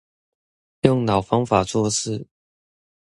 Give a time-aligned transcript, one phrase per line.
[0.81, 2.25] 用老方法做事